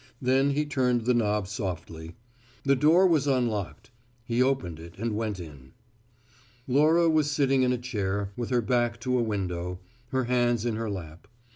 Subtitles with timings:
[0.19, 2.15] Then he turned the knob softly.
[2.63, 3.91] The door was unlocked;
[4.25, 5.73] he opened it and went in.
[6.67, 10.75] Laura was sitting in a chair, with her back to a window, her hands in
[10.75, 11.27] her lap.